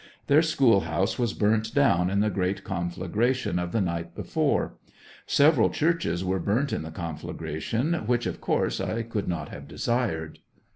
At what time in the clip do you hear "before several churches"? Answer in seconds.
4.15-6.25